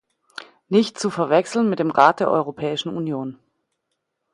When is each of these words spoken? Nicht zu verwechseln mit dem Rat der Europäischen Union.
Nicht 0.67 0.97
zu 0.97 1.11
verwechseln 1.11 1.69
mit 1.69 1.77
dem 1.77 1.91
Rat 1.91 2.21
der 2.21 2.31
Europäischen 2.31 2.97
Union. 2.97 3.37